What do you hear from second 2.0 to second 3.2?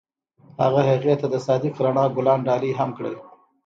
ګلان ډالۍ هم کړل.